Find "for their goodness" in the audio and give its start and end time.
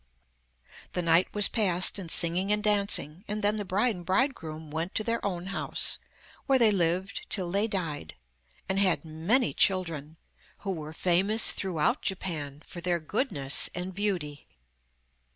12.65-13.69